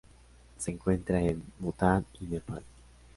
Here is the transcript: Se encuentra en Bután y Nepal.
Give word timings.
Se 0.57 0.71
encuentra 0.71 1.21
en 1.21 1.43
Bután 1.59 2.03
y 2.19 2.25
Nepal. 2.25 2.63